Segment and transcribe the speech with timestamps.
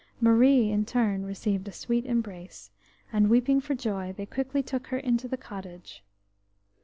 [0.19, 2.71] Marie, in turn received a sweet embrace,
[3.13, 6.03] and, weeping for joy, they quickly took her into the cottage.